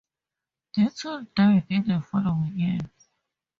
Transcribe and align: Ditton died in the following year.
Ditton 0.73 1.27
died 1.35 1.67
in 1.69 1.83
the 1.85 2.01
following 2.01 2.57
year. 2.57 2.79